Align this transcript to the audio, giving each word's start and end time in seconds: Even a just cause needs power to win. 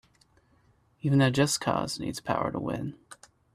Even 1.03 1.21
a 1.21 1.29
just 1.29 1.61
cause 1.61 1.99
needs 1.99 2.19
power 2.21 2.51
to 2.51 2.59
win. 2.59 2.95